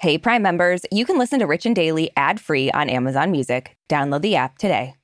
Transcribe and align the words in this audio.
Hey, 0.00 0.16
Prime 0.16 0.40
members, 0.40 0.80
you 0.90 1.04
can 1.04 1.18
listen 1.18 1.40
to 1.40 1.46
Rich 1.46 1.66
and 1.66 1.76
Daily 1.76 2.10
ad 2.16 2.40
free 2.40 2.70
on 2.70 2.88
Amazon 2.88 3.30
Music. 3.30 3.76
Download 3.90 4.22
the 4.22 4.34
app 4.34 4.56
today. 4.56 4.94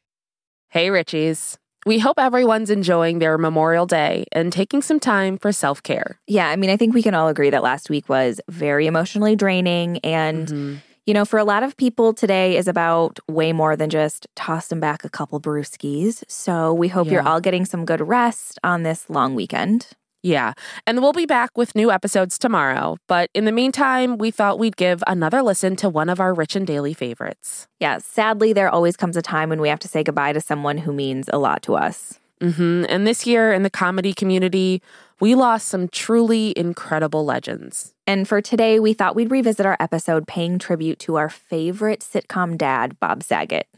Hey, 0.71 0.89
Richies. 0.89 1.59
We 1.85 1.99
hope 1.99 2.19
everyone's 2.19 2.71
enjoying 2.71 3.19
their 3.19 3.37
Memorial 3.37 3.85
Day 3.85 4.25
and 4.33 4.51
taking 4.51 4.81
some 4.81 4.99
time 4.99 5.37
for 5.37 5.53
self 5.53 5.83
care. 5.83 6.19
Yeah, 6.27 6.49
I 6.49 6.57
mean, 6.57 6.71
I 6.71 6.79
think 6.79 6.95
we 6.95 7.03
can 7.03 7.13
all 7.13 7.29
agree 7.29 7.51
that 7.51 7.63
last 7.63 7.91
week 7.91 8.09
was 8.09 8.41
very 8.49 8.87
emotionally 8.87 9.37
draining. 9.37 9.99
And, 9.99 10.49
mm-hmm. 10.49 10.77
you 11.05 11.13
know, 11.13 11.27
for 11.27 11.39
a 11.39 11.45
lot 11.45 11.63
of 11.63 11.77
people, 11.77 12.15
today 12.15 12.57
is 12.57 12.67
about 12.67 13.19
way 13.29 13.53
more 13.53 13.77
than 13.77 13.91
just 13.91 14.27
toss 14.35 14.69
them 14.69 14.81
back 14.81 15.05
a 15.05 15.11
couple 15.11 15.39
brewskis. 15.43 16.25
So 16.27 16.73
we 16.73 16.89
hope 16.89 17.09
yeah. 17.09 17.13
you're 17.13 17.29
all 17.29 17.43
getting 17.43 17.67
some 17.67 17.85
good 17.85 18.01
rest 18.01 18.59
on 18.65 18.83
this 18.83 19.11
long 19.11 19.35
weekend. 19.35 19.89
Yeah. 20.27 20.55
And 20.89 21.03
we'll 21.03 21.13
be 21.13 21.25
back 21.25 21.57
with 21.57 21.77
new 21.77 21.93
episodes 21.93 22.37
tomorrow. 22.37 22.97
But 23.07 23.31
in 23.33 23.45
the 23.45 23.53
meantime, 23.53 24.19
we 24.19 24.33
thought 24.33 24.59
we'd 24.59 24.77
give 24.77 25.05
another 25.07 25.41
listen 25.41 25.77
to 25.77 25.89
one 25.89 26.09
of 26.09 26.19
our 26.19 26.35
Rich 26.35 26.57
and 26.57 26.67
Daily 26.67 26.95
favorites. 26.95 27.69
Yeah. 27.79 27.99
Sadly, 27.99 28.53
there 28.53 28.69
always 28.69 28.97
comes 28.97 29.17
a 29.17 29.23
time 29.23 29.51
when 29.51 29.61
we 29.61 29.69
have 29.69 29.79
to 29.79 29.89
say 29.89 30.03
goodbye 30.03 30.33
to 30.33 30.41
someone 30.41 30.79
who 30.79 30.93
means 30.93 31.31
a 31.33 31.39
lot 31.39 31.63
to 31.63 31.77
us. 31.77 32.19
Mm-hmm. 32.41 32.87
And 32.89 33.07
this 33.07 33.25
year 33.25 33.53
in 33.53 33.63
the 33.63 33.71
comedy 33.71 34.13
community, 34.13 34.83
we 35.21 35.37
lost 35.37 35.69
some 35.69 35.87
truly 35.89 36.53
incredible 36.59 37.25
legends. 37.25 37.95
And 38.09 38.27
for 38.27 38.43
today, 38.43 38.81
we 38.81 38.95
thought 38.95 39.15
we'd 39.15 39.31
revisit 39.31 39.65
our 39.65 39.77
episode 39.79 40.27
paying 40.27 40.59
tribute 40.59 40.99
to 41.01 41.15
our 41.15 41.31
favorite 41.31 42.01
sitcom 42.01 42.59
dad, 42.59 42.99
Bob 42.99 43.23
Saget. 43.23 43.69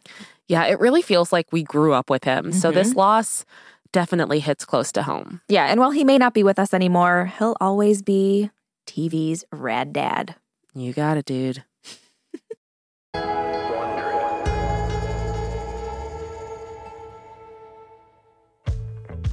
Yeah, 0.49 0.65
it 0.65 0.81
really 0.81 1.03
feels 1.03 1.31
like 1.31 1.53
we 1.53 1.63
grew 1.63 1.93
up 1.93 2.09
with 2.09 2.25
him. 2.25 2.47
Mm-hmm. 2.47 2.59
So 2.59 2.73
this 2.73 2.95
loss 2.95 3.45
definitely 3.93 4.41
hits 4.41 4.65
close 4.65 4.93
to 4.93 5.03
home. 5.03 5.41
Yeah, 5.49 5.67
and 5.67 5.81
while 5.81 5.91
he 5.91 6.05
may 6.05 6.19
not 6.19 6.35
be 6.35 6.43
with 6.43 6.59
us 6.59 6.75
anymore, 6.75 7.33
he'll 7.39 7.57
always 7.61 8.03
be 8.03 8.51
TV's 8.87 9.45
rad 9.53 9.93
dad. 9.93 10.35
You 10.75 10.93
got 10.93 11.17
it, 11.17 11.25
dude. 11.25 11.65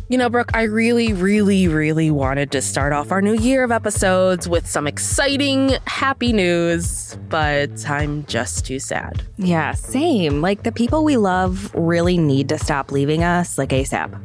You 0.08 0.20
know, 0.20 0.30
Brooke, 0.30 0.52
I 0.54 0.64
really, 0.64 1.14
really, 1.14 1.68
really 1.68 2.12
wanted 2.12 2.52
to 2.52 2.62
start 2.62 2.94
off 2.94 3.12
our 3.12 3.24
new 3.24 3.34
year 3.34 3.64
of 3.64 3.72
episodes 3.72 4.48
with 4.48 4.68
some 4.68 4.86
exciting, 4.86 5.78
happy 5.88 6.32
news, 6.32 7.18
but 7.28 7.90
I'm 7.90 8.24
just 8.28 8.68
too 8.68 8.78
sad. 8.78 9.24
Yeah, 9.38 9.72
same. 9.72 10.44
Like 10.44 10.62
the 10.62 10.72
people 10.72 11.04
we 11.04 11.18
love 11.18 11.74
really 11.74 12.20
need 12.20 12.50
to 12.50 12.60
stop 12.60 12.92
leaving 12.92 13.24
us, 13.24 13.58
like 13.58 13.70
ASAP. 13.70 14.16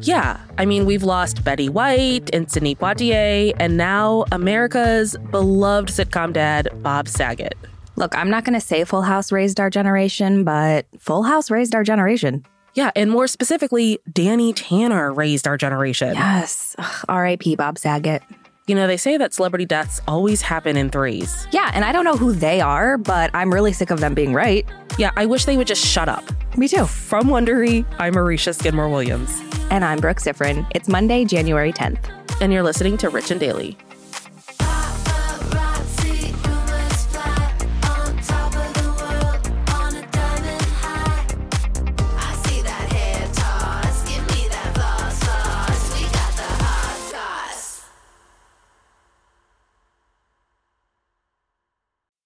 Yeah, 0.00 0.40
I 0.56 0.64
mean, 0.64 0.86
we've 0.86 1.02
lost 1.02 1.44
Betty 1.44 1.68
White 1.68 2.30
and 2.32 2.50
Sidney 2.50 2.74
Poitier, 2.74 3.54
and 3.60 3.76
now 3.76 4.24
America's 4.32 5.18
beloved 5.30 5.90
sitcom 5.90 6.32
dad, 6.32 6.70
Bob 6.82 7.08
Saget. 7.08 7.58
Look, 7.96 8.16
I'm 8.16 8.30
not 8.30 8.46
going 8.46 8.58
to 8.58 8.66
say 8.66 8.84
Full 8.84 9.02
House 9.02 9.30
raised 9.30 9.60
our 9.60 9.68
generation, 9.68 10.44
but 10.44 10.86
Full 10.98 11.24
House 11.24 11.50
raised 11.50 11.74
our 11.74 11.84
generation. 11.84 12.42
Yeah, 12.76 12.90
and 12.94 13.10
more 13.10 13.26
specifically, 13.26 13.98
Danny 14.12 14.52
Tanner 14.52 15.10
raised 15.10 15.48
our 15.48 15.56
generation. 15.56 16.14
Yes. 16.14 16.76
R.I.P. 17.08 17.56
Bob 17.56 17.78
Saget. 17.78 18.22
You 18.66 18.74
know, 18.74 18.86
they 18.86 18.98
say 18.98 19.16
that 19.16 19.32
celebrity 19.32 19.64
deaths 19.64 20.02
always 20.06 20.42
happen 20.42 20.76
in 20.76 20.90
threes. 20.90 21.46
Yeah, 21.52 21.70
and 21.72 21.86
I 21.86 21.92
don't 21.92 22.04
know 22.04 22.16
who 22.16 22.32
they 22.32 22.60
are, 22.60 22.98
but 22.98 23.30
I'm 23.32 23.50
really 23.50 23.72
sick 23.72 23.90
of 23.90 24.00
them 24.00 24.12
being 24.12 24.34
right. 24.34 24.68
Yeah, 24.98 25.12
I 25.16 25.24
wish 25.24 25.46
they 25.46 25.56
would 25.56 25.66
just 25.66 25.86
shut 25.86 26.08
up. 26.08 26.24
Me 26.58 26.68
too. 26.68 26.84
From 26.84 27.28
Wondery, 27.28 27.86
I'm 27.98 28.14
Aricia 28.14 28.54
Skidmore 28.54 28.90
Williams. 28.90 29.40
And 29.70 29.82
I'm 29.82 29.98
Brooke 29.98 30.18
Siffrinn. 30.18 30.70
It's 30.74 30.88
Monday, 30.88 31.24
January 31.24 31.72
10th. 31.72 32.10
And 32.42 32.52
you're 32.52 32.62
listening 32.62 32.98
to 32.98 33.08
Rich 33.08 33.30
and 33.30 33.40
Daily. 33.40 33.78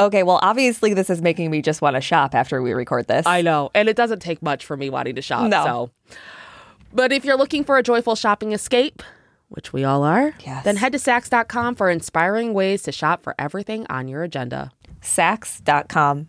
Okay, 0.00 0.22
well, 0.22 0.38
obviously, 0.42 0.94
this 0.94 1.10
is 1.10 1.20
making 1.20 1.50
me 1.50 1.60
just 1.60 1.82
want 1.82 1.96
to 1.96 2.00
shop 2.00 2.34
after 2.34 2.62
we 2.62 2.72
record 2.72 3.08
this. 3.08 3.26
I 3.26 3.42
know. 3.42 3.70
And 3.74 3.88
it 3.88 3.96
doesn't 3.96 4.20
take 4.20 4.40
much 4.42 4.64
for 4.64 4.76
me 4.76 4.90
wanting 4.90 5.16
to 5.16 5.22
shop. 5.22 5.48
No. 5.48 5.64
So. 5.64 6.16
But 6.92 7.12
if 7.12 7.24
you're 7.24 7.36
looking 7.36 7.64
for 7.64 7.76
a 7.76 7.82
joyful 7.82 8.14
shopping 8.14 8.52
escape, 8.52 9.02
which 9.48 9.72
we 9.72 9.84
all 9.84 10.04
are, 10.04 10.34
yes. 10.44 10.64
then 10.64 10.76
head 10.76 10.92
to 10.92 10.98
Saks.com 10.98 11.74
for 11.74 11.90
inspiring 11.90 12.54
ways 12.54 12.82
to 12.82 12.92
shop 12.92 13.22
for 13.22 13.34
everything 13.38 13.86
on 13.90 14.08
your 14.08 14.22
agenda. 14.22 14.70
Saks.com. 15.02 16.28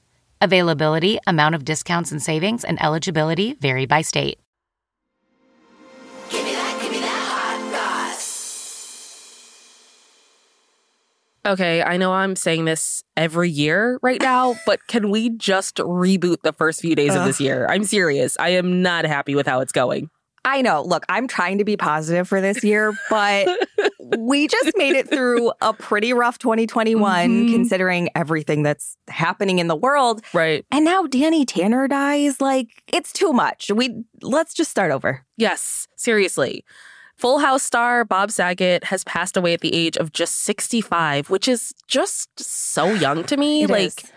Availability, 0.41 1.19
amount 1.27 1.55
of 1.55 1.63
discounts 1.63 2.11
and 2.11 2.21
savings, 2.21 2.63
and 2.63 2.81
eligibility 2.81 3.53
vary 3.53 3.85
by 3.85 4.01
state. 4.01 4.39
Okay, 11.43 11.81
I 11.81 11.97
know 11.97 12.13
I'm 12.13 12.35
saying 12.35 12.65
this 12.65 13.03
every 13.17 13.49
year 13.49 13.99
right 14.03 14.21
now, 14.21 14.55
but 14.65 14.85
can 14.87 15.09
we 15.09 15.29
just 15.29 15.77
reboot 15.77 16.37
the 16.43 16.53
first 16.53 16.81
few 16.81 16.95
days 16.95 17.15
of 17.15 17.25
this 17.25 17.39
year? 17.39 17.65
I'm 17.69 17.83
serious. 17.83 18.37
I 18.39 18.49
am 18.49 18.81
not 18.81 19.05
happy 19.05 19.33
with 19.33 19.47
how 19.47 19.61
it's 19.61 19.71
going. 19.71 20.09
I 20.43 20.61
know. 20.61 20.81
Look, 20.81 21.05
I'm 21.07 21.27
trying 21.27 21.59
to 21.59 21.63
be 21.63 21.77
positive 21.77 22.27
for 22.27 22.41
this 22.41 22.63
year, 22.63 22.93
but 23.09 23.47
we 24.17 24.47
just 24.47 24.71
made 24.75 24.95
it 24.95 25.07
through 25.07 25.51
a 25.61 25.73
pretty 25.73 26.13
rough 26.13 26.39
2021 26.39 27.29
mm-hmm. 27.29 27.53
considering 27.53 28.09
everything 28.15 28.63
that's 28.63 28.97
happening 29.07 29.59
in 29.59 29.67
the 29.67 29.75
world. 29.75 30.23
Right. 30.33 30.65
And 30.71 30.83
now 30.83 31.05
Danny 31.05 31.45
Tanner 31.45 31.87
dies 31.87 32.41
like 32.41 32.83
it's 32.87 33.13
too 33.13 33.33
much. 33.33 33.69
We 33.69 34.03
let's 34.21 34.53
just 34.53 34.71
start 34.71 34.91
over. 34.91 35.25
Yes, 35.37 35.87
seriously. 35.95 36.65
Full 37.17 37.37
House 37.37 37.61
star 37.61 38.03
Bob 38.03 38.31
Saget 38.31 38.85
has 38.85 39.03
passed 39.03 39.37
away 39.37 39.53
at 39.53 39.61
the 39.61 39.73
age 39.75 39.95
of 39.95 40.11
just 40.11 40.37
65, 40.37 41.29
which 41.29 41.47
is 41.47 41.71
just 41.87 42.29
so 42.39 42.87
young 42.93 43.23
to 43.25 43.37
me. 43.37 43.67
Like, 43.67 44.03
is. 44.03 44.11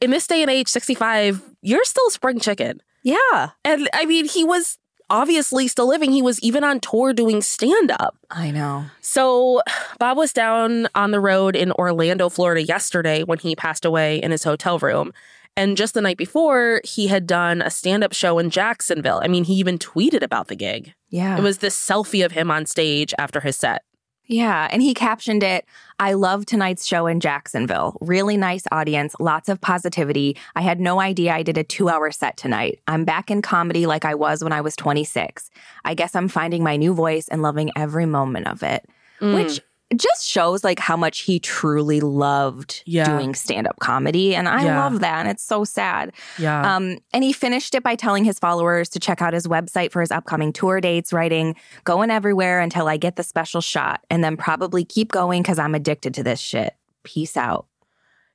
in 0.00 0.10
this 0.10 0.26
day 0.26 0.40
and 0.40 0.50
age, 0.50 0.68
65, 0.68 1.42
you're 1.60 1.84
still 1.84 2.08
spring 2.08 2.40
chicken. 2.40 2.80
Yeah. 3.02 3.50
And 3.62 3.90
I 3.92 4.06
mean, 4.06 4.24
he 4.24 4.42
was 4.42 4.78
obviously 5.10 5.68
still 5.68 5.88
living. 5.88 6.12
He 6.12 6.22
was 6.22 6.40
even 6.40 6.64
on 6.64 6.80
tour 6.80 7.12
doing 7.12 7.42
stand 7.42 7.90
up. 7.90 8.16
I 8.30 8.50
know. 8.50 8.86
So, 9.00 9.62
Bob 9.98 10.16
was 10.16 10.32
down 10.32 10.88
on 10.94 11.10
the 11.10 11.20
road 11.20 11.56
in 11.56 11.72
Orlando, 11.72 12.28
Florida 12.28 12.62
yesterday 12.62 13.22
when 13.22 13.38
he 13.38 13.56
passed 13.56 13.84
away 13.84 14.20
in 14.22 14.30
his 14.30 14.44
hotel 14.44 14.78
room. 14.78 15.12
And 15.56 15.76
just 15.76 15.94
the 15.94 16.00
night 16.00 16.18
before, 16.18 16.80
he 16.84 17.08
had 17.08 17.26
done 17.26 17.62
a 17.62 17.70
stand 17.70 18.04
up 18.04 18.12
show 18.12 18.38
in 18.38 18.48
Jacksonville. 18.48 19.20
I 19.24 19.26
mean, 19.26 19.42
he 19.42 19.54
even 19.54 19.76
tweeted 19.76 20.22
about 20.22 20.46
the 20.46 20.54
gig. 20.54 20.94
Yeah. 21.10 21.36
It 21.36 21.42
was 21.42 21.58
this 21.58 21.76
selfie 21.76 22.24
of 22.24 22.30
him 22.30 22.48
on 22.48 22.64
stage 22.64 23.12
after 23.18 23.40
his 23.40 23.56
set. 23.56 23.82
Yeah, 24.30 24.68
and 24.70 24.82
he 24.82 24.92
captioned 24.92 25.42
it, 25.42 25.64
I 25.98 26.12
love 26.12 26.44
tonight's 26.44 26.84
show 26.86 27.06
in 27.06 27.18
Jacksonville. 27.18 27.96
Really 28.02 28.36
nice 28.36 28.64
audience, 28.70 29.14
lots 29.18 29.48
of 29.48 29.58
positivity. 29.60 30.36
I 30.54 30.60
had 30.60 30.80
no 30.80 31.00
idea 31.00 31.32
I 31.32 31.42
did 31.42 31.56
a 31.56 31.64
two 31.64 31.88
hour 31.88 32.10
set 32.10 32.36
tonight. 32.36 32.78
I'm 32.86 33.04
back 33.06 33.30
in 33.30 33.40
comedy 33.40 33.86
like 33.86 34.04
I 34.04 34.14
was 34.14 34.44
when 34.44 34.52
I 34.52 34.60
was 34.60 34.76
26. 34.76 35.50
I 35.84 35.94
guess 35.94 36.14
I'm 36.14 36.28
finding 36.28 36.62
my 36.62 36.76
new 36.76 36.92
voice 36.94 37.26
and 37.28 37.40
loving 37.42 37.70
every 37.74 38.06
moment 38.06 38.46
of 38.46 38.62
it, 38.62 38.84
Mm. 39.20 39.34
which 39.34 39.60
just 39.96 40.26
shows 40.26 40.62
like 40.62 40.78
how 40.78 40.96
much 40.96 41.20
he 41.20 41.38
truly 41.40 42.00
loved 42.00 42.82
Yeah. 42.84 43.04
doing 43.08 43.34
stand 43.34 43.66
up 43.66 43.78
comedy. 43.80 44.34
And 44.34 44.46
I 44.48 44.64
Yeah. 44.64 44.84
love 44.84 45.00
that. 45.00 45.20
And 45.20 45.28
it's 45.28 45.42
so 45.42 45.64
sad. 45.64 46.12
Yeah. 46.38 46.76
Um, 46.76 46.98
and 47.14 47.24
he 47.24 47.32
finished 47.32 47.74
it 47.74 47.82
by 47.82 47.94
telling 47.94 48.24
his 48.24 48.38
followers 48.38 48.90
to 48.90 48.98
check 49.00 49.22
out 49.22 49.32
his 49.32 49.46
website 49.46 49.90
for 49.90 50.00
his 50.02 50.10
upcoming 50.10 50.52
tour 50.52 50.80
dates, 50.82 51.12
writing, 51.12 51.56
Going 51.84 52.10
everywhere 52.10 52.60
until 52.60 52.86
I 52.86 52.98
get 52.98 53.16
the 53.16 53.22
special 53.22 53.62
shot, 53.62 54.04
and 54.10 54.22
then 54.22 54.36
probably 54.36 54.84
keep 54.84 55.10
going 55.10 55.40
because 55.42 55.58
I'm 55.58 55.74
addicted 55.74 56.12
to 56.14 56.22
this 56.22 56.38
shit. 56.40 56.74
Peace 57.02 57.36
out. 57.36 57.66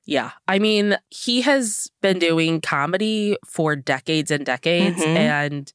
Yeah. 0.06 0.32
I 0.48 0.58
mean, 0.58 0.98
he 1.08 1.42
has 1.42 1.88
been 2.02 2.18
doing 2.18 2.60
comedy 2.60 3.36
for 3.46 3.76
decades 3.76 4.30
and 4.32 4.44
decades, 4.44 4.98
Mhm. 5.00 5.16
and 5.16 5.72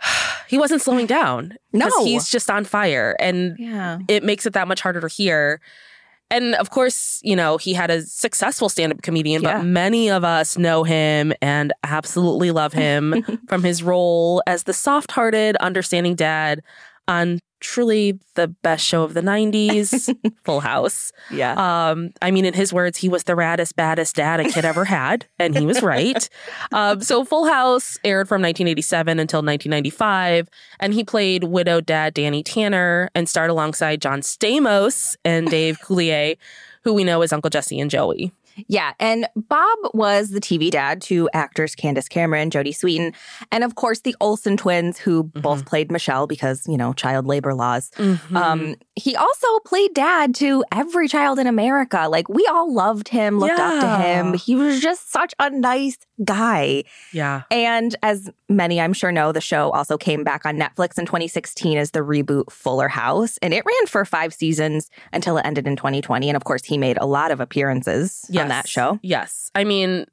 he 0.48 0.58
wasn't 0.58 0.82
slowing 0.82 1.06
down. 1.18 1.54
No. 1.72 1.88
He's 2.04 2.28
just 2.28 2.50
on 2.50 2.64
fire. 2.64 3.16
And 3.20 3.56
Yeah. 3.58 3.98
it 4.08 4.24
makes 4.24 4.46
it 4.46 4.52
that 4.54 4.68
much 4.68 4.80
harder 4.80 5.00
to 5.00 5.08
hear. 5.08 5.60
And 6.30 6.54
of 6.56 6.68
course, 6.68 7.20
you 7.24 7.34
know, 7.34 7.56
he 7.56 7.72
had 7.72 7.90
a 7.90 8.02
successful 8.02 8.68
stand 8.68 8.92
up 8.92 9.00
comedian, 9.00 9.40
Yeah. 9.42 9.58
but 9.58 9.64
many 9.64 10.10
of 10.10 10.24
us 10.24 10.58
know 10.58 10.84
him 10.84 11.32
and 11.40 11.72
absolutely 11.84 12.50
love 12.50 12.74
him 12.74 13.24
from 13.48 13.62
his 13.62 13.82
role 13.82 14.42
as 14.46 14.64
the 14.64 14.74
soft 14.74 15.10
hearted, 15.12 15.56
understanding 15.56 16.14
dad 16.14 16.62
on 17.08 17.40
truly 17.60 18.18
the 18.34 18.48
best 18.48 18.84
show 18.84 19.02
of 19.02 19.14
the 19.14 19.20
90s, 19.20 20.14
Full 20.44 20.60
House. 20.60 21.12
Yeah. 21.30 21.54
Um, 21.54 22.10
I 22.22 22.30
mean, 22.30 22.44
in 22.44 22.54
his 22.54 22.72
words, 22.72 22.98
he 22.98 23.08
was 23.08 23.24
the 23.24 23.32
raddest, 23.32 23.74
baddest 23.74 24.16
dad 24.16 24.40
a 24.40 24.44
kid 24.44 24.64
ever 24.64 24.84
had, 24.84 25.26
and 25.38 25.56
he 25.56 25.66
was 25.66 25.82
right. 25.82 26.28
um, 26.72 27.00
so, 27.00 27.24
Full 27.24 27.46
House 27.46 27.98
aired 28.04 28.28
from 28.28 28.42
1987 28.42 29.18
until 29.18 29.38
1995, 29.38 30.48
and 30.80 30.94
he 30.94 31.04
played 31.04 31.44
widowed 31.44 31.86
dad 31.86 32.14
Danny 32.14 32.42
Tanner 32.42 33.10
and 33.14 33.28
starred 33.28 33.50
alongside 33.50 34.00
John 34.00 34.20
Stamos 34.20 35.16
and 35.24 35.48
Dave 35.50 35.78
Coulier, 35.80 36.36
who 36.84 36.94
we 36.94 37.04
know 37.04 37.22
as 37.22 37.32
Uncle 37.32 37.50
Jesse 37.50 37.80
and 37.80 37.90
Joey. 37.90 38.32
Yeah, 38.66 38.92
and 38.98 39.28
Bob 39.36 39.78
was 39.94 40.30
the 40.30 40.40
TV 40.40 40.70
dad 40.70 41.00
to 41.02 41.28
actors 41.32 41.74
Candace 41.74 42.08
Cameron, 42.08 42.50
Jodie 42.50 42.74
Sweetin, 42.76 43.14
and 43.52 43.62
of 43.64 43.74
course 43.76 44.00
the 44.00 44.16
Olsen 44.20 44.56
twins, 44.56 44.98
who 44.98 45.24
both 45.24 45.64
played 45.66 45.90
Michelle 45.92 46.26
because, 46.26 46.66
you 46.66 46.76
know, 46.76 46.92
child 46.92 47.26
labor 47.26 47.54
laws. 47.54 47.90
Um, 48.34 48.74
he 48.96 49.14
also 49.14 49.46
played 49.64 49.94
dad 49.94 50.34
to 50.36 50.64
every 50.72 51.08
child 51.08 51.38
in 51.38 51.46
America. 51.46 52.08
Like, 52.10 52.28
we 52.28 52.44
all 52.50 52.72
loved 52.74 53.08
him, 53.08 53.38
looked 53.38 53.58
up 53.60 53.80
to 53.80 54.02
him. 54.02 54.34
He 54.34 54.54
was 54.56 54.80
just 54.80 55.10
such 55.12 55.34
a 55.38 55.50
nice 55.50 55.96
guy. 56.24 56.84
yeah. 57.12 57.42
And 57.50 57.94
as 58.02 58.30
many 58.48 58.80
I'm 58.80 58.92
sure 58.92 59.12
know, 59.12 59.32
the 59.32 59.40
show 59.40 59.70
also 59.70 59.96
came 59.96 60.24
back 60.24 60.44
on 60.44 60.56
Netflix 60.56 60.98
in 60.98 61.06
2016 61.06 61.78
as 61.78 61.92
the 61.92 62.00
reboot 62.00 62.50
Fuller 62.50 62.88
House. 62.88 63.38
And 63.38 63.54
it 63.54 63.64
ran 63.64 63.86
for 63.86 64.04
five 64.04 64.34
seasons 64.34 64.90
until 65.12 65.38
it 65.38 65.46
ended 65.46 65.66
in 65.66 65.76
2020. 65.76 66.28
And 66.28 66.36
of 66.36 66.44
course, 66.44 66.64
he 66.64 66.78
made 66.78 66.98
a 66.98 67.06
lot 67.06 67.30
of 67.30 67.40
appearances 67.40 68.24
on 68.36 68.48
that 68.48 68.68
show. 68.68 68.98
Yes. 69.02 69.50
I 69.54 69.64
mean, 69.64 70.06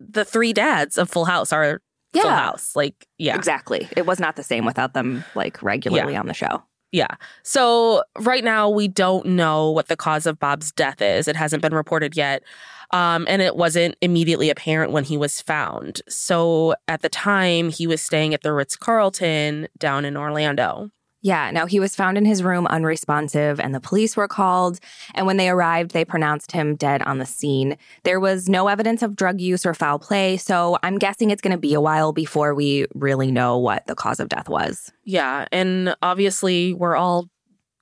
the 0.00 0.24
three 0.24 0.52
dads 0.52 0.98
of 0.98 1.10
Full 1.10 1.24
House 1.24 1.52
are 1.52 1.80
Full 2.12 2.28
House. 2.28 2.74
Like, 2.74 3.06
yeah. 3.18 3.34
Exactly. 3.36 3.88
It 3.96 4.06
was 4.06 4.18
not 4.18 4.36
the 4.36 4.42
same 4.42 4.64
without 4.64 4.94
them 4.94 5.24
like 5.34 5.62
regularly 5.62 6.16
on 6.16 6.26
the 6.26 6.34
show. 6.34 6.62
Yeah. 6.92 7.16
So 7.42 8.02
right 8.18 8.42
now 8.42 8.68
we 8.68 8.88
don't 8.88 9.26
know 9.26 9.70
what 9.70 9.88
the 9.88 9.96
cause 9.96 10.26
of 10.26 10.38
Bob's 10.38 10.72
death 10.72 11.02
is. 11.02 11.28
It 11.28 11.36
hasn't 11.36 11.62
been 11.62 11.74
reported 11.74 12.16
yet. 12.16 12.42
Um, 12.90 13.26
and 13.28 13.42
it 13.42 13.56
wasn't 13.56 13.96
immediately 14.00 14.48
apparent 14.48 14.92
when 14.92 15.04
he 15.04 15.18
was 15.18 15.42
found. 15.42 16.00
So 16.08 16.74
at 16.86 17.02
the 17.02 17.10
time, 17.10 17.68
he 17.68 17.86
was 17.86 18.00
staying 18.00 18.32
at 18.32 18.42
the 18.42 18.52
Ritz 18.54 18.76
Carlton 18.76 19.68
down 19.76 20.06
in 20.06 20.16
Orlando. 20.16 20.90
Yeah, 21.20 21.50
now 21.50 21.66
he 21.66 21.80
was 21.80 21.96
found 21.96 22.16
in 22.16 22.24
his 22.24 22.42
room 22.44 22.66
unresponsive 22.68 23.58
and 23.58 23.74
the 23.74 23.80
police 23.80 24.16
were 24.16 24.28
called. 24.28 24.78
And 25.14 25.26
when 25.26 25.36
they 25.36 25.48
arrived, 25.48 25.90
they 25.90 26.04
pronounced 26.04 26.52
him 26.52 26.76
dead 26.76 27.02
on 27.02 27.18
the 27.18 27.26
scene. 27.26 27.76
There 28.04 28.20
was 28.20 28.48
no 28.48 28.68
evidence 28.68 29.02
of 29.02 29.16
drug 29.16 29.40
use 29.40 29.66
or 29.66 29.74
foul 29.74 29.98
play, 29.98 30.36
so 30.36 30.78
I'm 30.84 30.96
guessing 30.98 31.30
it's 31.30 31.42
going 31.42 31.52
to 31.56 31.58
be 31.60 31.74
a 31.74 31.80
while 31.80 32.12
before 32.12 32.54
we 32.54 32.86
really 32.94 33.32
know 33.32 33.58
what 33.58 33.84
the 33.86 33.96
cause 33.96 34.20
of 34.20 34.28
death 34.28 34.48
was. 34.48 34.92
Yeah. 35.04 35.46
And 35.50 35.96
obviously, 36.02 36.72
we're 36.72 36.94
all 36.96 37.28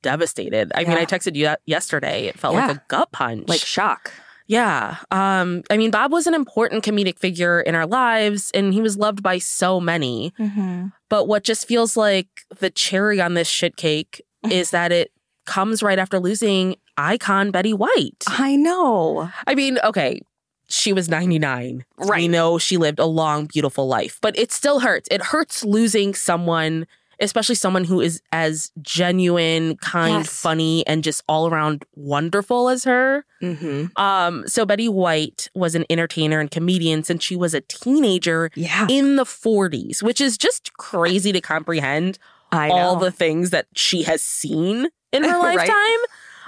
devastated. 0.02 0.72
I 0.74 0.84
mean, 0.84 0.96
I 0.96 1.04
texted 1.04 1.34
you 1.34 1.44
that 1.44 1.60
yesterday. 1.66 2.26
It 2.26 2.38
felt 2.38 2.54
Yeah. 2.54 2.68
like 2.68 2.76
a 2.76 2.82
gut 2.88 3.12
punch. 3.12 3.48
Like 3.48 3.60
shock. 3.60 4.12
Yeah. 4.46 4.98
Um, 5.10 5.62
I 5.70 5.76
mean, 5.76 5.90
Bob 5.90 6.12
was 6.12 6.26
an 6.26 6.34
important 6.34 6.84
comedic 6.84 7.18
figure 7.18 7.60
in 7.60 7.74
our 7.74 7.86
lives, 7.86 8.50
and 8.54 8.72
he 8.72 8.80
was 8.80 8.96
loved 8.96 9.22
by 9.22 9.38
so 9.38 9.80
many. 9.80 10.32
Mm-hmm. 10.38 10.86
But 11.08 11.26
what 11.26 11.42
just 11.44 11.66
feels 11.66 11.96
like 11.96 12.28
the 12.60 12.70
cherry 12.70 13.20
on 13.20 13.34
this 13.34 13.48
shit 13.48 13.76
cake 13.76 14.22
is 14.50 14.70
that 14.70 14.92
it 14.92 15.10
comes 15.44 15.82
right 15.82 15.98
after 15.98 16.18
losing 16.20 16.76
icon 16.96 17.50
Betty 17.50 17.72
White. 17.74 18.24
I 18.28 18.56
know. 18.56 19.30
I 19.46 19.54
mean, 19.54 19.78
okay, 19.84 20.20
she 20.68 20.92
was 20.92 21.08
99. 21.08 21.84
We 21.98 22.06
Right. 22.08 22.30
know 22.30 22.58
she 22.58 22.76
lived 22.76 22.98
a 22.98 23.06
long, 23.06 23.46
beautiful 23.46 23.86
life, 23.88 24.18
but 24.22 24.38
it 24.38 24.50
still 24.52 24.80
hurts. 24.80 25.08
It 25.10 25.22
hurts 25.22 25.64
losing 25.64 26.14
someone, 26.14 26.86
especially 27.20 27.54
someone 27.54 27.84
who 27.84 28.00
is 28.00 28.20
as 28.32 28.70
genuine, 28.82 29.76
kind, 29.78 30.24
Yes. 30.24 30.28
funny, 30.40 30.86
and 30.86 31.02
just 31.04 31.22
all 31.28 31.48
around 31.48 31.84
wonderful 31.94 32.68
as 32.68 32.84
her. 32.84 33.24
Mm-hmm. 33.42 33.86
Um, 34.00 34.46
so 34.46 34.66
Betty 34.66 34.88
White 34.88 35.48
was 35.54 35.74
an 35.74 35.84
entertainer 35.90 36.40
and 36.40 36.50
comedian 36.50 37.02
since 37.04 37.22
she 37.24 37.36
was 37.36 37.54
a 37.54 37.60
teenager 37.62 38.50
Yeah. 38.54 38.86
in 38.90 39.16
the 39.16 39.24
40s, 39.24 40.02
which 40.02 40.20
is 40.20 40.36
just 40.36 40.72
crazy 40.74 41.32
to 41.32 41.40
comprehend 41.40 42.18
all 42.52 42.96
the 42.96 43.10
things 43.10 43.50
that 43.50 43.66
she 43.74 44.02
has 44.04 44.22
seen 44.22 44.88
in 45.12 45.24
her 45.24 45.38
lifetime. 45.42 45.74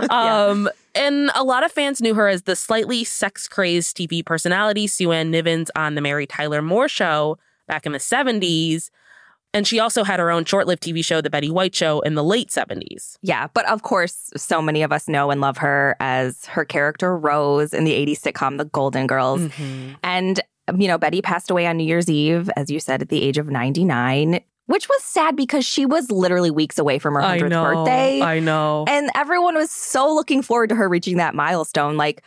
Yeah. 0.00 0.46
Um, 0.46 0.68
and 0.94 1.28
a 1.34 1.42
lot 1.42 1.64
of 1.64 1.72
fans 1.72 2.00
knew 2.00 2.14
her 2.14 2.28
as 2.28 2.42
the 2.42 2.54
slightly 2.54 3.02
sex 3.02 3.48
crazed 3.48 3.96
TV 3.96 4.24
personality 4.24 4.86
Sue 4.86 5.10
Ann 5.10 5.32
Nivens 5.32 5.70
on 5.74 5.96
the 5.96 6.00
Mary 6.00 6.24
Tyler 6.24 6.62
Moore 6.62 6.88
Show 6.88 7.36
back 7.66 7.84
in 7.84 7.90
the 7.90 7.98
70s. 7.98 8.90
And 9.54 9.66
she 9.66 9.80
also 9.80 10.04
had 10.04 10.20
her 10.20 10.30
own 10.30 10.44
short 10.44 10.66
lived 10.66 10.82
TV 10.82 11.04
show, 11.04 11.20
The 11.20 11.30
Betty 11.30 11.50
White 11.50 11.74
Show, 11.74 12.00
in 12.00 12.14
the 12.14 12.24
late 12.24 12.50
70s. 12.50 13.16
Yeah, 13.22 13.46
but 13.54 13.66
of 13.66 13.82
course, 13.82 14.30
so 14.36 14.60
many 14.60 14.82
of 14.82 14.92
us 14.92 15.08
know 15.08 15.30
and 15.30 15.40
love 15.40 15.56
her 15.58 15.96
as 16.00 16.44
her 16.46 16.64
character 16.64 17.16
Rose 17.16 17.72
in 17.72 17.84
the 17.84 17.92
80s 17.92 18.20
sitcom 18.20 18.58
The 18.58 18.66
Golden 18.66 19.06
Girls. 19.06 19.40
Mm-hmm. 19.40 19.94
And, 20.02 20.40
you 20.76 20.86
know, 20.86 20.98
Betty 20.98 21.22
passed 21.22 21.50
away 21.50 21.66
on 21.66 21.78
New 21.78 21.84
Year's 21.84 22.10
Eve, 22.10 22.50
as 22.56 22.70
you 22.70 22.78
said, 22.78 23.00
at 23.00 23.08
the 23.08 23.22
age 23.22 23.38
of 23.38 23.48
99, 23.48 24.40
which 24.66 24.86
was 24.86 25.02
sad 25.02 25.34
because 25.34 25.64
she 25.64 25.86
was 25.86 26.10
literally 26.10 26.50
weeks 26.50 26.78
away 26.78 26.98
from 26.98 27.14
her 27.14 27.22
100th 27.22 27.48
birthday. 27.48 28.20
I 28.20 28.40
know. 28.40 28.84
and 28.86 29.10
everyone 29.14 29.54
was 29.54 29.70
so 29.70 30.14
looking 30.14 30.42
forward 30.42 30.68
to 30.68 30.74
her 30.74 30.90
reaching 30.90 31.16
that 31.16 31.34
milestone. 31.34 31.96
Like, 31.96 32.22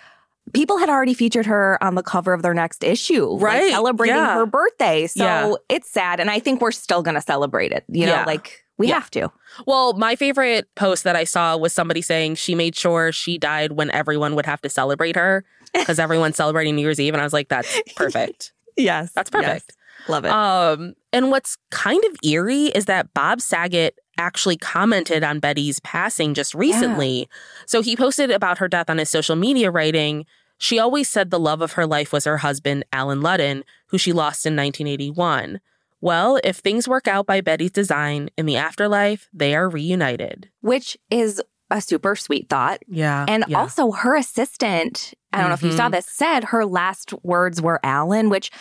people 0.53 0.77
had 0.77 0.89
already 0.89 1.13
featured 1.13 1.45
her 1.45 1.77
on 1.83 1.95
the 1.95 2.03
cover 2.03 2.33
of 2.33 2.41
their 2.41 2.53
next 2.53 2.83
issue, 2.83 3.25
like, 3.25 3.41
Right, 3.43 3.71
celebrating 3.71 4.15
yeah. 4.15 4.35
her 4.35 4.45
birthday. 4.45 5.07
So 5.07 5.23
Yeah. 5.23 5.53
it's 5.69 5.89
sad. 5.89 6.19
And 6.19 6.29
I 6.29 6.39
think 6.39 6.61
we're 6.61 6.71
still 6.71 7.01
going 7.03 7.15
to 7.15 7.21
celebrate 7.21 7.71
it. 7.71 7.83
You 7.87 8.05
know, 8.07 8.13
Yeah. 8.13 8.25
like, 8.25 8.63
we 8.77 8.87
have 8.87 9.11
to. 9.11 9.31
Well, 9.67 9.93
my 9.93 10.15
favorite 10.15 10.67
post 10.75 11.03
that 11.03 11.15
I 11.15 11.23
saw 11.23 11.55
was 11.55 11.71
somebody 11.71 12.01
saying 12.01 12.35
she 12.35 12.55
made 12.55 12.75
sure 12.75 13.11
she 13.11 13.37
died 13.37 13.73
when 13.73 13.91
everyone 13.91 14.33
would 14.35 14.47
have 14.47 14.59
to 14.61 14.69
celebrate 14.69 15.15
her 15.15 15.45
because 15.73 15.99
everyone's 15.99 16.35
celebrating 16.35 16.75
New 16.75 16.81
Year's 16.81 16.99
Eve. 16.99 17.13
And 17.13 17.21
I 17.21 17.23
was 17.23 17.33
like, 17.33 17.47
that's 17.47 17.79
perfect. 17.95 18.53
Yes. 18.77 19.11
That's 19.13 19.29
perfect. 19.29 19.73
Love 20.07 20.25
it. 20.25 20.31
Um, 20.31 20.95
and 21.13 21.29
what's 21.29 21.57
kind 21.69 22.03
of 22.05 22.15
eerie 22.23 22.65
is 22.67 22.85
that 22.85 23.13
Bob 23.13 23.39
Saget 23.39 23.99
actually 24.21 24.55
commented 24.57 25.23
on 25.23 25.39
Betty's 25.39 25.79
passing 25.81 26.33
just 26.33 26.53
recently. 26.55 27.27
So 27.65 27.81
he 27.81 27.97
posted 27.97 28.31
about 28.31 28.59
her 28.59 28.67
death 28.67 28.89
on 28.89 28.97
his 28.99 29.09
social 29.09 29.35
media, 29.35 29.71
writing, 29.71 30.25
She 30.57 30.77
always 30.77 31.09
said 31.09 31.31
the 31.31 31.39
love 31.39 31.61
of 31.61 31.71
her 31.73 31.87
life 31.87 32.13
was 32.13 32.25
her 32.25 32.37
husband, 32.37 32.85
Allen 32.93 33.19
Ludden, 33.21 33.63
who 33.87 33.97
she 33.97 34.13
lost 34.13 34.45
in 34.45 34.55
1981. 34.55 35.59
Well, 35.99 36.39
if 36.43 36.57
things 36.57 36.87
work 36.87 37.07
out 37.07 37.25
by 37.25 37.41
Betty's 37.41 37.71
design, 37.71 38.29
in 38.37 38.45
the 38.45 38.57
afterlife, 38.57 39.27
they 39.33 39.55
are 39.55 39.67
reunited. 39.69 40.49
Which 40.61 40.97
is 41.09 41.41
a 41.71 41.81
super 41.81 42.15
sweet 42.15 42.47
thought. 42.49 42.81
Yeah. 42.87 43.25
And 43.27 43.43
yeah. 43.47 43.57
also, 43.59 43.91
her 43.91 44.15
assistant, 44.15 45.13
I 45.33 45.39
don't 45.39 45.49
know 45.49 45.53
if 45.55 45.63
you 45.63 45.71
saw 45.71 45.87
Mhm. 45.89 45.93
this, 45.93 46.05
said 46.07 46.43
her 46.45 46.65
last 46.65 47.13
words 47.23 47.61
were 47.61 47.79
Allen, 47.83 48.29
which 48.29 48.51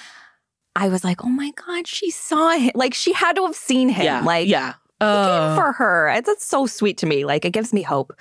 I 0.77 0.89
was 0.89 1.03
like, 1.03 1.25
oh 1.25 1.29
my 1.29 1.51
God, 1.67 1.87
she 1.87 2.11
saw 2.11 2.51
him. 2.57 2.71
Like, 2.75 2.95
she 2.95 3.13
had 3.13 3.37
to 3.37 3.45
have 3.45 3.57
seen 3.57 3.89
him. 3.89 4.05
yeah. 4.05 4.21
Like, 4.23 4.49
yeah. 4.49 4.75
Uh, 5.01 5.55
for 5.57 5.73
her. 5.73 6.09
It's, 6.11 6.29
it's 6.29 6.45
so 6.45 6.67
sweet 6.67 6.99
to 6.99 7.07
me. 7.07 7.25
Like, 7.25 7.45
it 7.45 7.51
gives 7.51 7.73
me 7.73 7.83
hope. 7.83 8.13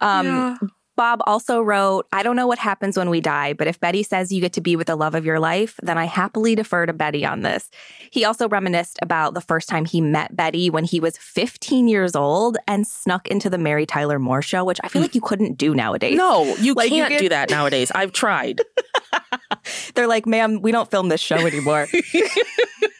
Um, 0.00 0.26
yeah. 0.26 0.56
Bob 0.96 1.20
also 1.26 1.60
wrote, 1.60 2.06
I 2.12 2.22
don't 2.22 2.36
know 2.36 2.46
what 2.46 2.60
happens 2.60 2.96
when 2.96 3.10
we 3.10 3.20
die, 3.20 3.52
but 3.52 3.66
if 3.66 3.80
Betty 3.80 4.04
says 4.04 4.30
you 4.30 4.40
get 4.40 4.52
to 4.52 4.60
be 4.60 4.76
with 4.76 4.86
the 4.86 4.94
love 4.94 5.16
of 5.16 5.24
your 5.24 5.40
life, 5.40 5.74
then 5.82 5.98
I 5.98 6.04
happily 6.04 6.54
defer 6.54 6.86
to 6.86 6.92
Betty 6.92 7.26
on 7.26 7.42
this. 7.42 7.68
He 8.12 8.24
also 8.24 8.48
reminisced 8.48 9.00
about 9.02 9.34
the 9.34 9.40
first 9.40 9.68
time 9.68 9.86
he 9.86 10.00
met 10.00 10.36
Betty 10.36 10.70
when 10.70 10.84
he 10.84 11.00
was 11.00 11.18
15 11.18 11.88
years 11.88 12.14
old 12.14 12.58
and 12.68 12.86
snuck 12.86 13.26
into 13.26 13.50
the 13.50 13.58
Mary 13.58 13.86
Tyler 13.86 14.20
Moore 14.20 14.40
show, 14.40 14.64
which 14.64 14.78
I 14.84 14.88
feel 14.88 15.02
like 15.02 15.16
you 15.16 15.20
couldn't 15.20 15.58
do 15.58 15.74
nowadays. 15.74 16.16
No, 16.16 16.54
you 16.60 16.74
Like, 16.74 16.90
can't 16.90 17.08
get- 17.10 17.18
do 17.20 17.28
that 17.28 17.50
nowadays. 17.50 17.90
I've 17.92 18.12
tried. 18.12 18.60
They're 19.96 20.06
like, 20.06 20.26
ma'am, 20.26 20.62
we 20.62 20.70
don't 20.70 20.88
film 20.92 21.08
this 21.08 21.20
show 21.20 21.44
anymore. 21.44 21.88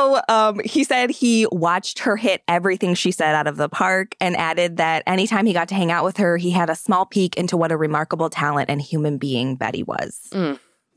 so 0.00 0.20
um, 0.28 0.60
he 0.64 0.84
said 0.84 1.10
he 1.10 1.46
watched 1.52 2.00
her 2.00 2.16
hit 2.16 2.42
everything 2.48 2.94
she 2.94 3.10
said 3.10 3.34
out 3.34 3.46
of 3.46 3.56
the 3.56 3.68
park 3.68 4.14
and 4.20 4.36
added 4.36 4.76
that 4.78 5.02
anytime 5.06 5.46
he 5.46 5.52
got 5.52 5.68
to 5.68 5.74
hang 5.74 5.90
out 5.90 6.04
with 6.04 6.16
her, 6.16 6.36
he 6.36 6.50
had 6.50 6.70
a 6.70 6.74
small 6.76 7.06
peek 7.06 7.36
into 7.36 7.56
what 7.56 7.70
a 7.72 7.76
remarkable 7.76 8.30
talent 8.30 8.70
and 8.70 8.80
human 8.80 9.18
being 9.18 9.56
Betty 9.56 9.82
was. 9.82 10.32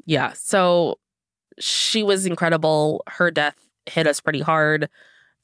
Yeah. 0.05 0.33
So 0.33 0.99
she 1.59 2.03
was 2.03 2.25
incredible. 2.25 3.03
Her 3.07 3.29
death 3.31 3.55
hit 3.85 4.07
us 4.07 4.19
pretty 4.19 4.41
hard, 4.41 4.89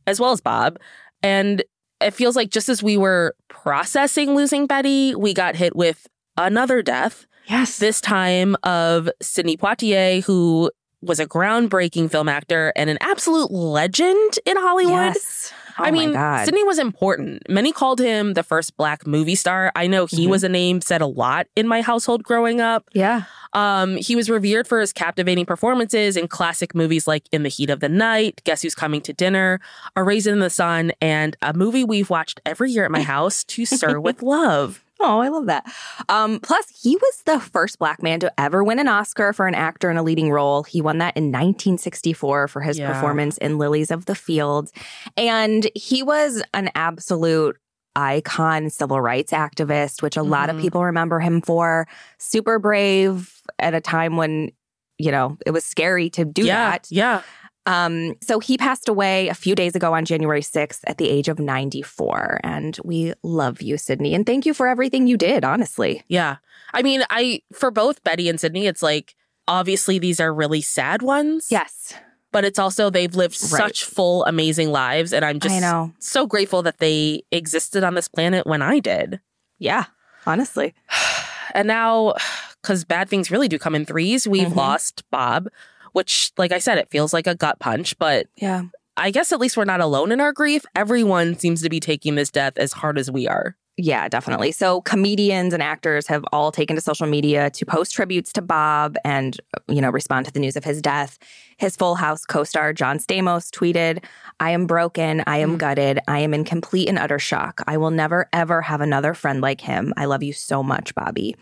as 0.08 0.20
well 0.20 0.32
as 0.32 0.42
Bob. 0.42 0.80
And 1.22 1.64
it 2.02 2.12
feels 2.12 2.36
like 2.36 2.50
just 2.50 2.70
as 2.70 2.82
we 2.82 2.98
were 2.98 3.36
processing 3.50 4.36
losing 4.36 4.68
Betty, 4.68 5.14
we 5.16 5.34
got 5.34 5.56
hit 5.56 5.76
with 5.76 6.08
another 6.38 6.82
death, 6.82 7.26
Yes. 7.48 7.78
this 7.80 8.00
time 8.00 8.56
of 8.64 9.10
Sidney 9.22 9.58
Poitier, 9.58 10.24
who 10.24 10.72
was 11.02 11.20
a 11.20 11.26
groundbreaking 11.28 12.12
film 12.12 12.28
actor 12.30 12.74
and 12.76 12.90
an 12.90 12.98
absolute 13.02 13.52
legend 13.52 14.40
in 14.46 14.58
Hollywood. 14.58 14.94
Yes. 15.16 15.54
Oh 15.78 15.84
I 15.86 15.92
mean, 15.92 16.12
Sidney 16.44 16.64
was 16.66 16.78
important. 16.78 17.42
Many 17.48 17.72
called 17.72 18.00
him 18.00 18.34
the 18.34 18.44
first 18.44 18.76
black 18.76 19.08
movie 19.08 19.36
star. 19.36 19.72
I 19.78 19.88
know 19.88 20.08
he 20.08 20.26
Mhm. 20.28 20.30
was 20.30 20.44
a 20.44 20.50
name 20.50 20.82
said 20.82 21.00
a 21.00 21.06
lot 21.06 21.48
in 21.56 21.70
my 21.70 21.82
household 21.82 22.22
growing 22.24 22.60
up. 22.60 22.90
yeah. 22.94 23.24
Um, 23.54 23.96
he 23.96 24.16
was 24.16 24.30
revered 24.30 24.68
for 24.68 24.80
his 24.80 24.94
captivating 24.94 25.44
performances 25.46 26.16
in 26.16 26.28
classic 26.28 26.76
movies 26.76 27.08
like 27.08 27.24
In 27.32 27.42
the 27.42 27.50
Heat 27.50 27.72
of 27.72 27.80
the 27.80 27.90
Night, 27.90 28.42
Guess 28.44 28.62
Who's 28.62 28.76
Coming 28.76 29.02
to 29.02 29.14
Dinner, 29.14 29.60
A 29.96 30.04
Raisin 30.04 30.34
in 30.34 30.40
the 30.40 30.52
Sun, 30.52 30.92
and 31.02 31.36
a 31.42 31.54
movie 31.54 31.84
we've 31.84 32.12
watched 32.12 32.40
every 32.46 32.70
year 32.72 32.86
at 32.86 32.92
my 32.92 33.02
house, 33.16 33.44
To 33.46 33.66
Sir 33.66 34.00
with 34.00 34.22
Love. 34.22 34.84
Oh, 35.02 35.20
I 35.20 35.30
love 35.30 35.46
that. 35.46 35.66
Um, 36.10 36.40
plus, 36.42 36.66
he 36.82 36.96
was 36.98 37.22
the 37.26 37.40
first 37.40 37.80
black 37.80 38.04
man 38.04 38.20
to 38.20 38.34
ever 38.40 38.64
win 38.64 38.80
an 38.80 38.88
Oscar 38.90 39.32
for 39.34 39.48
an 39.48 39.56
actor 39.56 39.90
in 39.90 39.96
a 39.98 40.04
leading 40.04 40.30
role. 40.32 40.64
He 40.64 40.82
won 40.82 40.98
that 40.98 41.16
in 41.16 41.32
1964 41.32 42.48
for 42.48 42.62
his 42.62 42.78
Yeah. 42.78 42.92
performance 42.92 43.38
in 43.38 43.58
Lilies 43.58 43.92
of 43.92 44.06
the 44.06 44.16
Field. 44.16 44.70
And 45.16 45.70
he 45.76 46.04
was 46.04 46.44
an 46.54 46.70
absolute 46.76 47.58
icon 47.96 48.70
civil 48.70 49.02
rights 49.02 49.32
activist, 49.32 50.02
which 50.02 50.16
a 50.18 50.24
lot 50.24 50.50
of 50.50 50.58
Mhm. 50.58 50.62
people 50.62 50.84
remember 50.84 51.20
him 51.20 51.42
for. 51.42 51.88
Super 52.18 52.60
brave 52.60 53.42
at 53.58 53.74
a 53.74 53.82
time 53.82 54.16
when, 54.18 54.52
you 54.98 55.12
know, 55.12 55.38
it 55.46 55.52
was 55.52 55.64
scary 55.66 56.10
to 56.12 56.26
do 56.26 56.44
yeah, 56.44 56.72
that. 56.72 56.88
yeah. 56.90 57.22
Um, 57.70 58.16
so 58.22 58.40
he 58.40 58.58
passed 58.58 58.90
away 58.90 59.28
a 59.28 59.34
few 59.34 59.54
days 59.54 59.76
ago 59.76 59.94
on 59.94 60.04
January 60.06 60.42
6th 60.42 60.80
at 60.88 60.98
the 60.98 61.08
age 61.10 61.28
of 61.28 61.38
94. 61.40 62.40
And 62.44 62.78
we 62.84 63.14
love 63.24 63.62
you, 63.62 63.78
Sidney. 63.78 64.16
And 64.16 64.26
thank 64.26 64.46
you 64.46 64.54
for 64.54 64.68
everything 64.68 65.06
you 65.08 65.18
did, 65.18 65.44
honestly. 65.44 66.04
Yeah. 66.08 66.38
I 66.74 66.82
mean, 66.82 67.04
I 67.10 67.42
for 67.54 67.70
both 67.72 68.04
Betty 68.04 68.28
and 68.30 68.40
Sidney, 68.40 68.66
it's 68.66 68.82
like 68.82 69.16
obviously 69.48 70.00
these 70.00 70.20
are 70.20 70.34
really 70.34 70.62
sad 70.62 71.02
ones. 71.02 71.48
Yes. 71.52 71.94
But 72.32 72.46
it's 72.46 72.60
also 72.60 72.90
they've 72.90 73.14
lived 73.16 73.38
Right. 73.52 73.60
such 73.62 73.84
full, 73.86 74.24
amazing 74.26 74.72
lives. 74.72 75.14
And 75.14 75.24
I'm 75.26 75.40
just 75.40 75.64
so 76.00 76.26
grateful 76.28 76.62
that 76.64 76.78
they 76.80 77.24
existed 77.32 77.84
on 77.84 77.94
this 77.96 78.08
planet 78.08 78.46
when 78.48 78.62
I 78.62 78.80
did. 78.80 79.20
Yeah, 79.60 79.86
honestly. 80.26 80.74
And 81.56 81.68
now, 81.68 82.14
because 82.62 82.84
bad 82.86 83.10
things 83.10 83.32
really 83.32 83.48
do 83.48 83.58
come 83.58 83.74
in 83.74 83.84
threes, 83.84 84.28
we've 84.28 84.50
Mhm. 84.50 84.56
lost 84.56 85.04
Bob, 85.10 85.50
which, 85.94 86.32
like 86.38 86.52
I 86.52 86.60
said, 86.60 86.78
it 86.78 86.90
feels 86.90 87.14
like 87.14 87.28
a 87.28 87.36
gut 87.36 87.60
punch, 87.60 87.98
but 87.98 88.28
Yeah. 88.36 88.64
I 88.98 89.12
guess 89.12 89.32
at 89.32 89.40
least 89.40 89.56
we're 89.56 89.64
not 89.64 89.80
alone 89.80 90.12
in 90.12 90.20
our 90.20 90.34
grief. 90.34 90.66
Everyone 90.76 91.38
seems 91.40 91.62
to 91.62 91.70
be 91.70 91.80
taking 91.80 92.16
this 92.16 92.30
death 92.30 92.58
as 92.58 92.74
hard 92.74 92.98
as 93.00 93.10
we 93.10 93.28
are. 93.30 93.56
Yeah, 93.78 94.10
definitely. 94.10 94.52
So 94.52 94.82
comedians 94.82 95.54
and 95.54 95.64
actors 95.64 96.06
have 96.08 96.26
all 96.34 96.52
taken 96.52 96.76
to 96.76 96.82
social 96.82 97.08
media 97.08 97.50
to 97.52 97.66
post 97.66 97.94
tributes 97.94 98.34
to 98.34 98.42
Bob 98.42 98.98
and, 99.06 99.38
you 99.70 99.80
know, 99.80 99.90
respond 99.90 100.26
to 100.26 100.34
the 100.34 100.40
news 100.42 100.58
of 100.58 100.66
his 100.66 100.82
death. 100.82 101.18
His 101.56 101.78
Full 101.78 101.96
House 101.96 102.26
co-star 102.26 102.74
John 102.74 103.00
Stamos 103.00 103.50
tweeted, 103.52 104.04
"I 104.42 104.50
am 104.52 104.66
broken, 104.66 105.24
I 105.28 105.38
am 105.38 105.56
Mm. 105.56 105.60
gutted, 105.60 106.00
I 106.10 106.20
am 106.20 106.34
in 106.34 106.44
complete 106.44 106.90
and 106.90 107.00
utter 107.00 107.20
shock. 107.20 107.62
I 107.68 107.78
will 107.78 107.92
never 107.92 108.28
ever 108.34 108.62
have 108.64 108.82
another 108.82 109.14
friend 109.14 109.40
like 109.40 109.62
him. 109.62 109.94
I 109.96 110.06
love 110.06 110.24
you 110.24 110.34
so 110.34 110.62
much, 110.62 110.94
Bobby." 110.94 111.38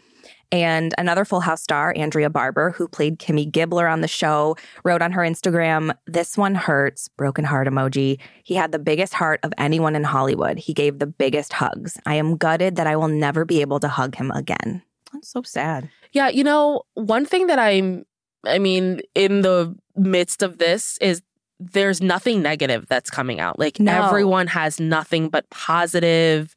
And 0.51 0.93
another 0.97 1.25
Full 1.25 1.41
House 1.41 1.61
star, 1.61 1.93
Andrea 1.97 2.29
Barber, 2.29 2.71
who 2.71 2.87
played 2.87 3.19
Kimmy 3.19 3.49
Gibbler 3.51 3.91
on 3.91 3.99
the 4.01 4.07
show, 4.07 4.55
wrote 4.85 5.01
on 5.01 5.11
her 5.11 5.21
Instagram, 5.21 5.93
This 6.05 6.37
one 6.37 6.55
hurts, 6.55 7.09
broken 7.09 7.43
heart 7.43 7.67
emoji. 7.67 8.19
He 8.43 8.55
had 8.55 8.71
the 8.71 8.79
biggest 8.79 9.13
heart 9.13 9.41
of 9.43 9.53
anyone 9.57 9.95
in 9.95 10.05
Hollywood. 10.05 10.57
He 10.57 10.73
gave 10.73 10.99
the 10.99 11.05
biggest 11.07 11.51
hugs. 11.53 11.97
I 12.05 12.15
am 12.15 12.37
gutted 12.37 12.77
that 12.77 12.87
I 12.87 12.95
will 12.95 13.09
never 13.09 13.43
be 13.43 13.59
able 13.61 13.79
to 13.81 13.89
hug 13.89 14.15
him 14.15 14.31
again. 14.31 14.81
That's 15.11 15.29
so 15.29 15.41
sad. 15.43 15.89
Yeah, 16.13 16.29
you 16.29 16.43
know, 16.43 16.83
one 16.93 17.25
thing 17.25 17.47
that 17.47 17.59
I'm, 17.59 18.05
I 18.45 18.59
mean, 18.59 19.01
in 19.15 19.41
the 19.41 19.75
midst 19.97 20.43
of 20.43 20.59
this 20.59 20.97
is 20.99 21.21
there's 21.59 22.01
nothing 22.01 22.41
negative 22.41 22.85
that's 22.87 23.09
coming 23.09 23.39
out. 23.39 23.57
Like 23.59 23.79
No. 23.79 24.05
everyone 24.07 24.47
has 24.47 24.79
nothing 24.79 25.27
but 25.29 25.49
positive, 25.49 26.55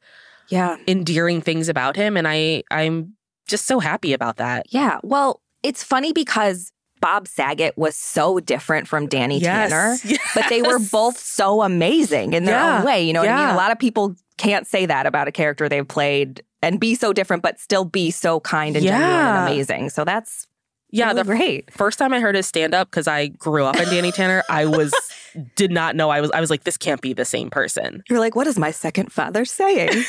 Yeah. 0.49 0.77
endearing 0.87 1.41
things 1.41 1.69
about 1.69 1.97
him. 1.97 2.17
And 2.17 2.29
I, 2.29 2.63
I'm 2.71 3.15
just 3.51 3.67
so 3.67 3.81
happy 3.81 4.13
about 4.13 4.37
that. 4.39 4.67
Yeah. 4.71 4.99
Well, 5.03 5.41
it's 5.63 5.83
funny 5.85 6.13
because 6.13 6.73
Bob 7.01 7.27
Saget 7.29 7.77
was 7.79 7.97
so 7.97 8.41
different 8.41 8.87
from 8.89 9.07
Danny 9.07 9.41
Tanner. 9.41 9.97
but 10.35 10.47
they 10.49 10.63
were 10.63 10.79
both 10.79 11.19
so 11.19 11.63
amazing 11.63 12.33
in 12.35 12.45
their 12.45 12.55
Yeah. 12.57 12.79
own 12.79 12.85
way. 12.85 13.03
You 13.03 13.13
know 13.13 13.21
what 13.21 13.29
I 13.29 13.47
mean? 13.47 13.55
A 13.55 13.57
lot 13.57 13.73
of 13.73 13.79
people 13.79 14.15
can't 14.39 14.67
say 14.67 14.87
that 14.87 15.07
about 15.07 15.29
a 15.29 15.33
character 15.33 15.69
they've 15.69 15.87
played 15.87 16.43
and 16.63 16.79
be 16.79 16.95
so 16.95 17.13
different, 17.13 17.43
but 17.43 17.59
still 17.59 17.85
be 17.85 18.11
so 18.11 18.41
kind 18.41 18.77
and 18.77 18.85
genuine 18.85 19.27
and 19.27 19.37
amazing. 19.39 19.89
So 19.91 20.05
that's 20.05 20.47
Yeah, 20.91 21.07
really 21.09 21.17
the 21.17 21.25
great. 21.25 21.73
first 21.73 21.99
time 21.99 22.13
I 22.13 22.21
heard 22.21 22.35
his 22.35 22.47
stand 22.47 22.75
up 22.75 22.91
because 22.91 23.07
I 23.09 23.29
grew 23.29 23.65
up 23.65 23.77
in 23.77 23.85
Danny 23.89 24.13
Tanner, 24.13 24.43
I 24.51 24.67
was 24.67 24.93
did 25.57 25.71
not 25.71 25.97
know 25.97 26.11
I 26.11 26.21
was 26.21 26.31
I 26.33 26.41
was 26.41 26.51
like 26.51 26.65
this 26.65 26.77
can't 26.77 27.01
be 27.01 27.13
the 27.15 27.25
same 27.25 27.49
person. 27.49 28.03
You're 28.11 28.19
like, 28.19 28.35
what 28.37 28.47
is 28.47 28.59
my 28.59 28.71
second 28.73 29.11
father 29.13 29.45
saying? 29.47 29.91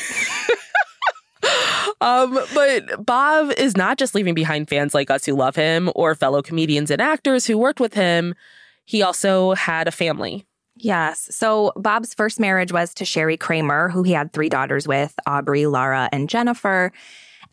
Um, 2.02 2.38
but 2.54 3.04
Bob 3.06 3.52
is 3.56 3.76
not 3.76 3.96
just 3.98 4.14
leaving 4.14 4.34
behind 4.34 4.68
fans 4.68 4.92
like 4.94 5.10
us 5.10 5.24
who 5.24 5.34
love 5.34 5.54
him 5.56 5.90
or 5.94 6.14
fellow 6.14 6.42
comedians 6.42 6.90
and 6.90 7.00
actors 7.00 7.46
who 7.46 7.56
worked 7.56 7.80
with 7.80 7.94
him. 7.94 8.34
He 8.84 9.02
also 9.02 9.52
had 9.54 9.86
a 9.88 9.92
family. 9.92 10.44
yes. 10.76 11.28
So 11.30 11.72
Bob's 11.76 12.12
first 12.14 12.40
marriage 12.40 12.72
was 12.72 12.92
to 12.94 13.04
Sherri 13.04 13.36
Kramer, 13.36 13.88
who 13.88 14.02
he 14.02 14.12
had 14.12 14.32
three 14.32 14.48
daughters 14.48 14.88
with 14.88 15.14
Aubrey, 15.26 15.66
Laura, 15.66 16.08
and 16.12 16.28
Jennifer. 16.28 16.90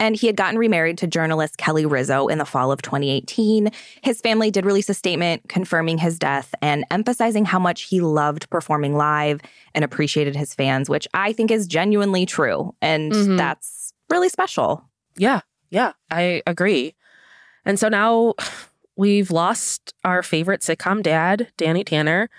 And 0.01 0.15
he 0.15 0.27
had 0.27 0.37
gotten 0.37 0.57
remarried 0.57 0.97
to 0.99 1.07
journalist 1.07 1.57
Kelly 1.57 1.85
Rizzo 1.85 2.27
in 2.27 2.37
the 2.37 2.45
fall 2.45 2.71
of 2.71 2.81
2018. 2.81 3.69
His 4.01 4.21
family 4.21 4.49
did 4.49 4.65
release 4.65 4.87
a 4.89 4.93
statement 4.93 5.49
confirming 5.49 5.97
his 5.97 6.17
death 6.17 6.55
and 6.61 6.85
emphasizing 6.89 7.43
how 7.43 7.59
much 7.59 7.81
he 7.81 7.99
loved 7.99 8.49
performing 8.49 8.95
live 8.95 9.41
and 9.75 9.83
appreciated 9.83 10.37
his 10.37 10.55
fans, 10.55 10.89
which 10.89 11.05
I 11.13 11.33
think 11.33 11.51
is 11.51 11.67
genuinely 11.67 12.25
true. 12.25 12.73
And 12.81 13.11
Mhm. 13.11 13.37
that's 13.37 13.67
really 14.09 14.29
special. 14.29 14.89
Yeah, 15.17 15.41
yeah, 15.69 15.93
I 16.11 16.41
agree. 16.47 16.95
And 17.65 17.79
so 17.79 17.89
now 17.89 18.33
we've 18.95 19.31
lost 19.31 19.93
our 20.03 20.23
favorite 20.23 20.61
sitcom 20.61 21.03
dad, 21.03 21.51
Danny 21.57 21.83
Tanner. 21.83 22.29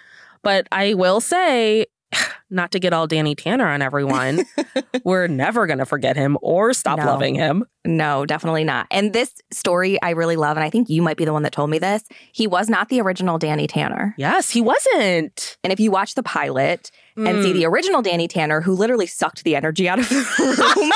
But 0.43 0.67
I 0.73 0.95
will 0.95 1.21
say, 1.21 1.87
not 2.50 2.73
to 2.73 2.79
get 2.81 2.93
all 2.93 3.07
Danny 3.07 3.35
Tanner 3.35 3.67
on 3.69 3.83
everyone, 3.83 4.45
we're 5.05 5.26
never 5.29 5.67
going 5.67 5.79
to 5.79 5.87
forget 5.87 6.17
him 6.17 6.37
or 6.43 6.73
stop 6.73 6.99
No. 6.99 7.07
loving 7.07 7.35
him. 7.35 7.64
No, 7.85 8.26
definitely 8.26 8.64
not. 8.64 8.87
And 8.90 9.12
this 9.12 9.33
story 9.52 10.00
I 10.02 10.11
really 10.11 10.37
love, 10.37 10.57
and 10.57 10.64
I 10.64 10.71
think 10.71 10.90
you 10.90 11.00
might 11.02 11.17
be 11.17 11.25
the 11.25 11.33
one 11.33 11.43
that 11.45 11.52
told 11.52 11.71
me 11.71 11.79
this. 11.79 12.02
He 12.33 12.47
was 12.47 12.69
not 12.69 12.88
the 12.88 13.00
original 13.00 13.38
Danny 13.38 13.67
Tanner. 13.67 14.14
Yes, 14.19 14.50
he 14.50 14.61
wasn't. 14.61 15.57
And 15.64 15.73
if 15.73 15.81
you 15.81 15.90
watch 15.90 16.14
the 16.14 16.23
pilot 16.23 16.90
and 17.17 17.43
see 17.43 17.50
Mm. 17.50 17.55
the 17.55 17.67
original 17.67 18.02
Danny 18.02 18.29
Tanner, 18.29 18.61
who 18.61 18.75
literally 18.75 19.07
sucked 19.07 19.45
the 19.45 19.55
energy 19.57 19.88
out 19.88 19.99
of 19.99 20.09
the 20.09 20.75
room, 20.76 20.93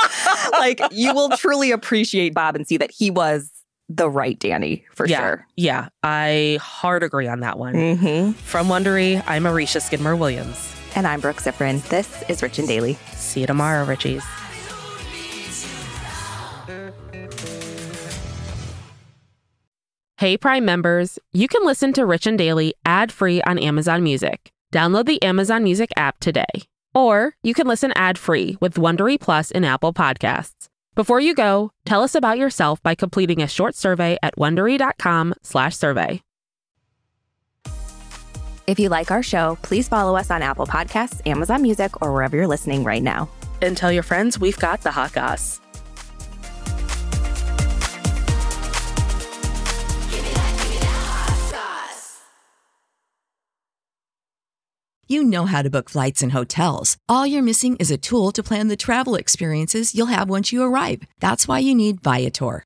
like 0.59 0.79
you 0.91 1.13
will 1.13 1.29
truly 1.37 1.71
appreciate 1.71 2.33
Bob 2.33 2.55
and 2.55 2.67
see 2.67 2.77
that 2.77 2.91
he 2.91 3.09
was 3.11 3.51
the 3.89 4.09
right 4.09 4.39
Danny 4.39 4.83
for 4.93 5.05
yeah, 5.07 5.19
sure. 5.19 5.47
Yeah, 5.55 5.89
I 6.03 6.57
hard 6.61 7.03
agree 7.03 7.27
on 7.27 7.41
that 7.41 7.59
one. 7.59 7.73
Mm-hmm. 7.75 8.31
From 8.31 8.67
Wondery, 8.67 9.23
I'm 9.27 9.43
Aricia 9.43 9.81
Skidmore 9.81 10.15
Williams. 10.15 10.71
And 10.95 11.05
I'm 11.05 11.19
Brooke 11.19 11.37
Siffrinn. 11.37 11.87
This 11.89 12.23
is 12.29 12.41
Rich 12.41 12.59
and 12.59 12.67
Daily. 12.67 12.93
See 13.13 13.41
you 13.41 13.47
tomorrow, 13.47 13.85
Richies. 13.85 14.23
Hey, 20.17 20.37
Prime 20.37 20.63
members, 20.63 21.19
you 21.33 21.49
can 21.49 21.65
listen 21.65 21.91
to 21.93 22.05
Rich 22.05 22.25
and 22.25 22.37
Daily 22.37 22.73
ad 22.85 23.11
free 23.11 23.41
on 23.41 23.59
Amazon 23.59 24.01
Music. 24.01 24.49
Download 24.73 25.05
the 25.05 25.21
Amazon 25.21 25.63
Music 25.63 25.91
app 25.97 26.19
today. 26.19 26.45
Or 26.93 27.35
you 27.43 27.53
can 27.53 27.67
listen 27.67 27.91
ad 27.95 28.17
free 28.17 28.57
with 28.61 28.75
Wondery 28.75 29.19
Plus 29.19 29.51
in 29.51 29.65
Apple 29.65 29.93
Podcasts. 29.93 30.69
Before 30.95 31.19
you 31.19 31.35
go, 31.35 31.71
tell 31.85 32.01
us 32.01 32.15
about 32.15 32.37
yourself 32.37 32.81
by 32.81 32.95
completing 32.95 33.41
a 33.41 33.47
short 33.47 33.75
survey 33.75 34.17
at 34.23 34.37
wondery.com/survey. 34.37 36.24
If 38.67 38.79
you 38.79 38.89
like 38.89 39.11
our 39.11 39.21
show, 39.21 39.59
please 39.61 39.87
follow 39.87 40.15
us 40.15 40.31
on 40.31 40.41
Apple 40.41 40.65
Podcasts, 40.65 41.21
Amazon 41.27 41.61
Music, 41.61 42.01
or 42.01 42.11
wherever 42.11 42.35
you're 42.35 42.47
listening 42.47 42.83
right 42.83 43.03
now. 43.03 43.29
And 43.61 43.77
tell 43.77 43.91
your 43.91 44.03
friends 44.03 44.39
we've 44.39 44.57
got 44.57 44.81
the 44.81 44.91
hot 44.91 45.13
goss. 45.13 45.61
You 55.07 55.23
know 55.23 55.45
how 55.45 55.61
to 55.61 55.69
book 55.69 55.87
flights 55.87 56.23
and 56.23 56.31
hotels. 56.31 56.97
All 57.07 57.27
you're 57.27 57.43
missing 57.43 57.75
is 57.75 57.91
a 57.91 57.97
tool 57.97 58.31
to 58.31 58.41
plan 58.41 58.69
the 58.69 58.75
travel 58.75 59.13
experiences 59.13 59.93
you'll 59.93 60.07
have 60.07 60.31
once 60.31 60.51
you 60.51 60.63
arrive. 60.63 61.03
That's 61.19 61.47
why 61.47 61.59
you 61.59 61.75
need 61.75 62.01
Viator. 62.01 62.63